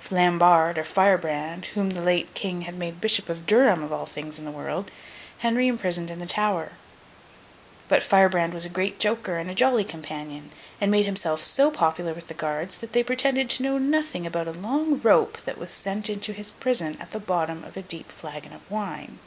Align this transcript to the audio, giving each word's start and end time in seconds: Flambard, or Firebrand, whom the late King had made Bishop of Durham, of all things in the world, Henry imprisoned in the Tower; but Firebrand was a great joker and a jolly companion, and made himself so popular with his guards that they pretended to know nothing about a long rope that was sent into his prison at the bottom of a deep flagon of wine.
Flambard, 0.00 0.78
or 0.78 0.84
Firebrand, 0.86 1.66
whom 1.74 1.90
the 1.90 2.00
late 2.00 2.32
King 2.32 2.62
had 2.62 2.76
made 2.78 2.98
Bishop 2.98 3.28
of 3.28 3.44
Durham, 3.44 3.82
of 3.82 3.92
all 3.92 4.06
things 4.06 4.38
in 4.38 4.46
the 4.46 4.50
world, 4.50 4.90
Henry 5.40 5.68
imprisoned 5.68 6.10
in 6.10 6.18
the 6.18 6.24
Tower; 6.24 6.72
but 7.88 8.02
Firebrand 8.02 8.54
was 8.54 8.64
a 8.64 8.70
great 8.70 8.98
joker 8.98 9.36
and 9.36 9.50
a 9.50 9.54
jolly 9.54 9.84
companion, 9.84 10.50
and 10.80 10.90
made 10.90 11.04
himself 11.04 11.42
so 11.42 11.70
popular 11.70 12.14
with 12.14 12.26
his 12.30 12.38
guards 12.38 12.78
that 12.78 12.94
they 12.94 13.02
pretended 13.02 13.50
to 13.50 13.62
know 13.64 13.76
nothing 13.76 14.26
about 14.26 14.48
a 14.48 14.52
long 14.52 14.98
rope 14.98 15.36
that 15.44 15.58
was 15.58 15.70
sent 15.70 16.08
into 16.08 16.32
his 16.32 16.50
prison 16.50 16.96
at 16.98 17.10
the 17.10 17.20
bottom 17.20 17.62
of 17.62 17.76
a 17.76 17.82
deep 17.82 18.10
flagon 18.10 18.54
of 18.54 18.70
wine. 18.70 19.18